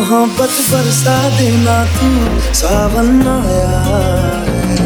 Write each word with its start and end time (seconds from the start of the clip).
मोहब्बत 0.00 0.52
बरसा 0.72 1.14
देना 1.38 1.74
तू 1.94 2.08
सावन 2.58 3.08
आया 3.30 4.78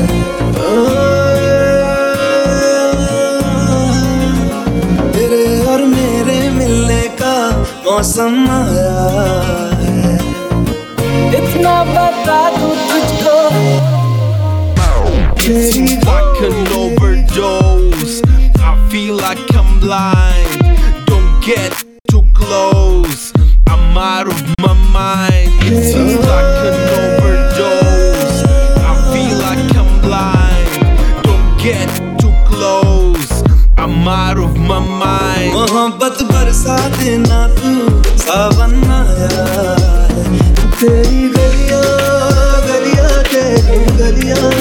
तेरे 5.14 5.44
और 5.72 5.84
मेरे 5.92 6.38
मिलने 6.56 7.02
का 7.20 7.36
मौसम 7.84 8.34
आया 8.56 8.96
इतना 11.38 11.76
बता 11.94 12.40
दूँ 12.58 12.74
तुझको 12.90 13.38
It's 15.46 15.76
like 16.08 16.38
an 16.44 16.68
overdose. 16.82 18.14
I 18.68 18.72
feel 18.90 19.16
like 19.16 19.42
I'm 19.54 19.78
blind. 19.78 20.64
Don't 21.10 21.44
get 21.48 21.84
too 22.10 22.24
close. 22.40 23.30
I'm 23.68 23.98
out 23.98 24.26
of 24.28 24.54
mind. 24.94 25.50
It 25.66 25.82
seems 25.90 26.14
like 26.30 26.54
an 26.70 26.78
overdose. 27.02 28.40
I 28.90 28.92
feel 29.10 29.36
like 29.46 29.66
I'm 29.80 29.90
blind. 30.06 30.70
Don't 31.26 31.48
get 31.66 31.88
too 32.20 32.34
close. 32.50 33.30
I'm 33.76 34.06
out 34.06 34.38
of 34.46 34.52
my 34.70 34.80
mind. 35.02 35.52
मोहब्बत 35.56 36.18
बरसा 36.30 36.76
देना 36.98 37.40
तू 37.58 37.72
सावन 38.24 38.74
आया 38.98 39.44
तेरी 40.78 41.22
गलियाँ 41.36 41.82
गलियाँ 42.68 43.12
तेरी 43.32 43.80
गलियाँ 44.00 44.52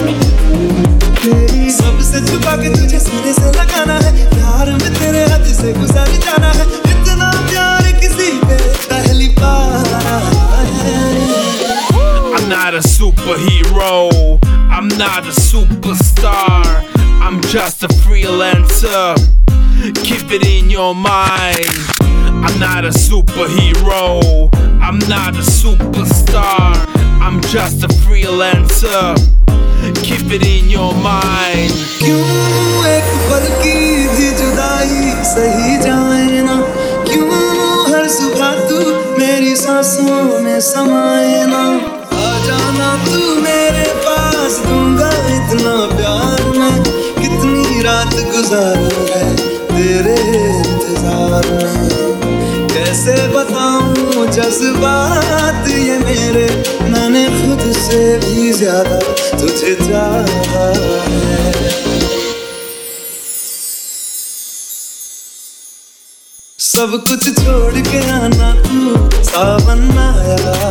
तेरी 1.21 1.63
सबसे 1.79 2.17
छुपा 2.29 2.53
के 2.61 2.69
तुझे 2.77 2.99
सीने 3.05 3.33
से 3.39 3.47
लगाना 3.59 3.97
है 4.05 4.11
प्यार 4.35 4.71
में 4.81 4.91
तेरे 4.99 5.23
हाथ 5.31 5.45
से 5.61 5.73
गुजर 5.79 6.02
a 15.92 15.92
superstar. 15.92 16.84
I'm 17.20 17.40
just 17.42 17.82
a 17.82 17.88
freelancer. 17.88 19.16
Keep 20.02 20.32
it 20.32 20.46
in 20.46 20.70
your 20.70 20.94
mind. 20.94 21.68
I'm 22.00 22.58
not 22.58 22.84
a 22.84 22.90
superhero. 22.90 24.48
I'm 24.80 24.98
not 25.08 25.34
a 25.34 25.42
superstar. 25.42 26.74
I'm 27.20 27.40
just 27.42 27.84
a 27.84 27.88
freelancer. 27.88 29.16
Keep 30.02 30.32
it 30.32 30.46
in 30.46 30.70
your 30.70 30.94
mind. 30.94 31.72
क्यों 31.98 32.20
एक 32.86 33.08
पल 33.28 33.46
की 33.62 33.74
भी 34.16 34.30
जुदाई 34.38 35.12
सही 35.34 35.76
जाए 35.84 36.42
ना 36.48 36.56
गुजारूं 48.33 49.05
है 49.09 49.25
तेरे 49.67 50.15
इंतज़ार। 50.43 51.47
कैसे 52.73 53.15
बताऊँ 53.29 54.27
जज्बात 54.27 55.67
ये 55.69 55.97
मेरे? 55.99 56.47
मैंने 56.91 57.25
खुद 57.35 57.61
से 57.77 58.01
भी 58.19 58.51
ज़्यादा 58.53 58.99
तुझे 59.39 59.75
चाहा 59.75 60.65
है। 60.83 61.41
सब 66.59 66.91
कुछ 67.09 67.23
छोड़ 67.39 67.81
के 67.87 67.99
आना 68.11 68.49
तू 68.63 68.79
सावन 69.23 69.83
आया। 69.99 70.62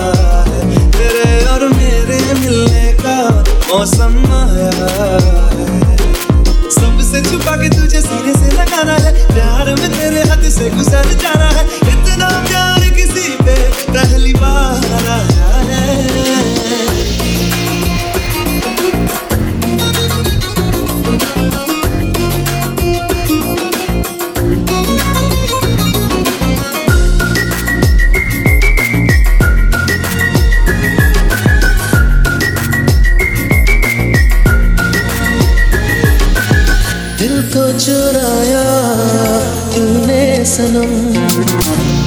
सनम। 40.63 40.93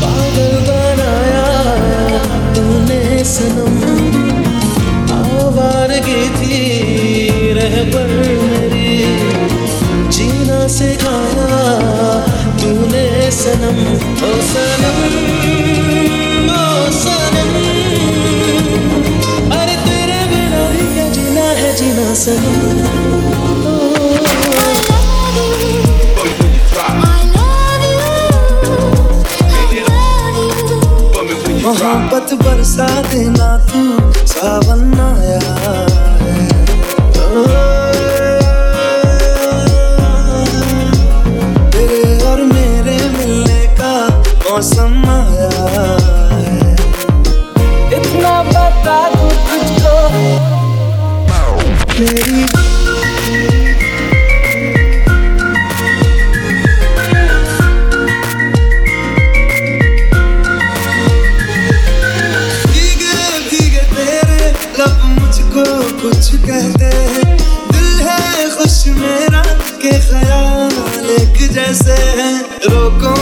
पागल 0.02 0.54
बनाया 0.68 1.48
तूने 2.54 3.24
सनम। 3.24 3.76
आवारगी 5.16 6.22
थी 6.30 6.60
रहबर 7.54 8.08
मेरी। 8.44 8.96
जीना 10.10 10.68
सिखाया 10.68 11.50
तूने 12.62 13.32
सनम। 13.32 13.82
ओ 14.26 14.32
सनम 14.52 15.02
ओ 16.54 16.92
सनम। 17.02 17.52
अरे 19.60 19.76
तेरे 19.76 20.22
बिना 20.32 20.64
भी 20.70 21.14
जीना 21.14 21.50
है 21.60 21.76
जीना 21.76 22.14
सनम। 22.14 23.45
मोहब्बत 31.66 32.34
बरसा 32.42 32.88
देना 33.12 33.48
तू, 33.70 33.82
सावन 34.32 34.94
आया 35.06 35.54
है 35.62 36.44
तेरे 41.74 42.04
और 42.28 42.42
मेरे 42.54 42.98
मिलने 43.18 43.66
का 43.82 43.94
मौसम 44.46 44.94
आया 45.16 45.50
इतना 47.98 48.42
बता 48.52 49.00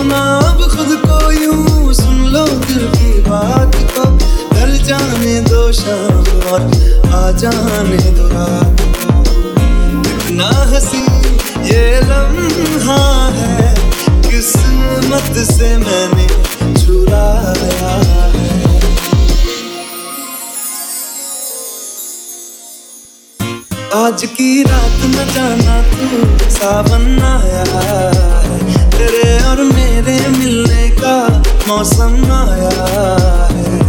ना 0.03 0.21
अब 0.49 0.61
खुद 0.71 0.95
को 1.05 1.31
यूँ 1.31 1.93
सुन 1.93 2.17
लो 2.33 2.45
दिल 2.65 2.87
की 2.95 3.11
बात 3.21 3.75
को। 3.93 4.03
ढल 4.53 4.77
जाने 4.83 5.39
दो 5.41 5.71
शाम 5.71 6.23
और 6.51 6.61
आ 7.13 7.31
जाने 7.41 8.11
दो 8.11 8.27
रात 8.29 8.81
इतना 10.07 10.49
हसी 10.71 11.03
ये 11.65 11.83
लम्हा 12.01 13.03
है, 13.35 13.73
किस्मत 14.23 15.37
से 15.47 15.69
मैंने 15.77 16.27
चुराया 16.75 17.91
है। 18.33 18.51
आज 23.95 24.25
की 24.37 24.63
रात 24.63 24.99
न 25.05 25.27
जाना 25.33 25.81
तू, 25.89 26.49
सावन 26.49 27.05
आया 27.23 27.63
है। 27.81 28.82
तेरे 28.97 29.43
और 29.45 29.63
मेरे 29.73 30.17
मिलने 30.37 30.89
का 31.01 31.15
मौसम 31.67 32.13
आया 32.31 32.87
है। 33.51 33.81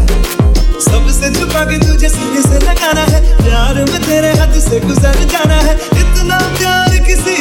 सबसे 0.80 1.30
छुपा 1.34 1.64
के 1.64 1.78
तुझे 1.86 2.08
सीने 2.08 2.42
से 2.42 2.58
लगाना 2.66 3.04
है। 3.12 3.20
प्यार 3.38 3.84
में 3.84 4.00
तेरे 4.02 4.32
हाथ 4.38 4.58
से 4.60 4.80
गुजर 4.80 5.24
जाना 5.32 5.60
है। 5.66 5.74
इतना 5.74 6.38
प्यार 6.58 6.98
किसी 7.06 7.36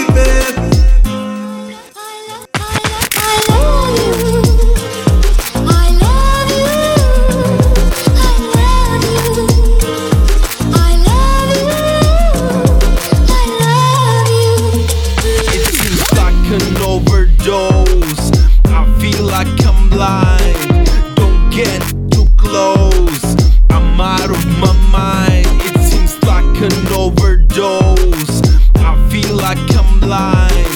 close. 22.54 23.36
I'm 23.72 24.00
out 24.00 24.30
of 24.30 24.46
my 24.64 24.74
mind. 24.92 25.48
It 25.70 25.80
seems 25.90 26.14
like 26.24 26.56
an 26.70 26.88
overdose. 26.94 28.42
I 28.76 28.92
feel 29.10 29.36
like 29.36 29.58
I'm 29.80 30.00
blind. 30.00 30.74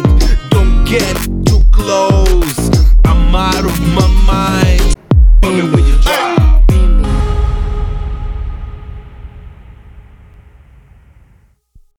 Don't 0.50 0.84
get 0.86 1.16
too 1.46 1.62
close. 1.72 2.60
I'm 3.06 3.36
out 3.36 3.64
of 3.64 3.80
my 3.96 4.08
mind. 4.26 4.67